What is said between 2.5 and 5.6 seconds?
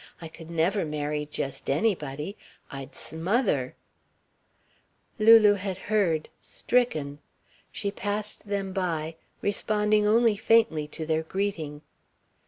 I'd smother." Lulu